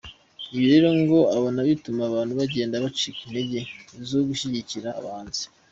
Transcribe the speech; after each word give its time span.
Ibi 0.55 0.65
rero 0.73 0.89
ngo 0.99 1.19
abona 1.35 1.59
bituma 1.67 2.01
abantu 2.09 2.33
bagenda 2.39 2.83
bacika 2.83 3.19
intege 3.25 3.59
zo 4.09 4.19
gushyigikira 4.27 4.89
abahanzi. 4.99 5.43